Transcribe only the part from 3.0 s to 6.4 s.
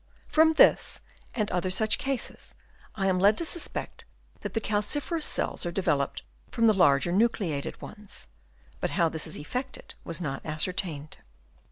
am led to suspect that the calciferous cells are developed